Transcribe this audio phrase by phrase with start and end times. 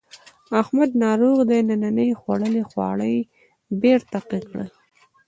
[0.61, 3.21] احمد ناروغ دی ننني خوړلي خواړه یې
[3.81, 4.69] بېرته قی کړل.